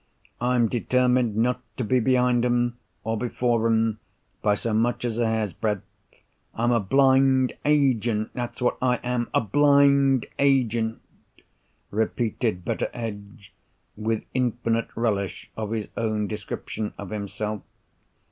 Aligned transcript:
I'm 0.41 0.67
determined 0.67 1.35
not 1.37 1.61
to 1.77 1.83
be 1.83 1.99
behind 1.99 2.43
'em, 2.43 2.79
or 3.03 3.19
before 3.19 3.67
'em, 3.67 3.99
by 4.41 4.55
so 4.55 4.73
much 4.73 5.05
as 5.05 5.19
a 5.19 5.27
hair's 5.27 5.53
breadth. 5.53 5.83
I'm 6.55 6.71
a 6.71 6.79
blind 6.79 7.53
agent—that's 7.65 8.63
what 8.63 8.79
I 8.81 8.95
am. 9.03 9.29
A 9.31 9.41
blind 9.41 10.25
agent!" 10.39 11.03
repeated 11.91 12.65
Betteredge, 12.65 13.53
with 13.95 14.23
infinite 14.33 14.89
relish 14.95 15.51
of 15.55 15.69
his 15.69 15.87
own 15.95 16.25
description 16.25 16.95
of 16.97 17.11
himself. 17.11 17.61